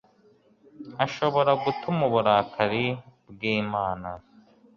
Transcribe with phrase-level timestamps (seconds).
[1.05, 2.85] ashobora gutuma uburakari
[3.31, 4.09] bw’Imana